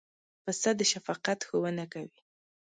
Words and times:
پسه 0.43 0.69
د 0.79 0.81
شفقت 0.91 1.39
ښوونه 1.47 1.85
کوي. 1.93 2.19